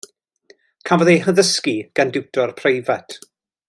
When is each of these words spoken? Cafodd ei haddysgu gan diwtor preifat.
Cafodd 0.89 1.11
ei 1.13 1.19
haddysgu 1.27 1.77
gan 2.01 2.15
diwtor 2.17 2.59
preifat. 2.63 3.19